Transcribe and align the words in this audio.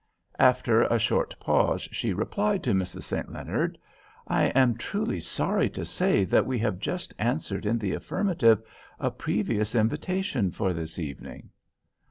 After 0.39 0.81
a 0.81 0.97
short 0.97 1.39
pause 1.39 1.83
she 1.91 2.11
replied 2.11 2.63
to 2.63 2.73
Mrs. 2.73 3.03
St. 3.03 3.31
Leonard—"I 3.31 4.45
am 4.45 4.73
truly 4.73 5.19
sorry 5.19 5.69
to 5.69 5.85
say 5.85 6.23
that 6.23 6.47
we 6.47 6.57
have 6.57 6.79
just 6.79 7.13
answered 7.19 7.67
in 7.67 7.77
the 7.77 7.93
affirmative 7.93 8.63
a 8.99 9.11
previous 9.11 9.75
invitation 9.75 10.49
for 10.49 10.73
this 10.73 10.95
very 10.95 11.07
evening." 11.09 11.49